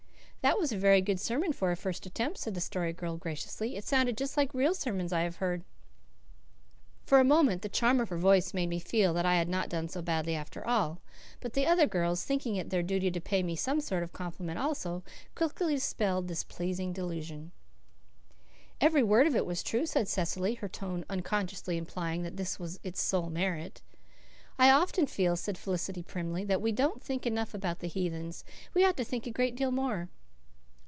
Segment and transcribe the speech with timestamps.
[0.43, 3.75] "That was a very good sermon for a first attempt," said the Story Girl graciously.
[3.75, 5.63] "It sounded just like real sermons I have heard."
[7.03, 9.69] For a moment the charm of her voice made me feel that I had not
[9.69, 10.99] done so badly after all;
[11.41, 14.13] but the other girls, thinking it their duty to pay me some sort of a
[14.13, 15.03] compliment also,
[15.35, 17.51] quickly dispelled that pleasing delusion.
[18.81, 22.79] "Every word of it was true," said Cecily, her tone unconsciously implying that this was
[22.83, 23.83] its sole merit.
[24.57, 28.43] "I often feel," said Felicity primly, "that we don't think enough about the heathens.
[28.73, 30.09] We ought to think a great deal more."